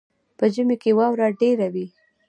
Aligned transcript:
په 0.37 0.45
ژمي 0.53 0.75
کې 0.81 0.91
واوره 0.97 1.27
ډیره 1.41 1.67
وي. 1.73 1.85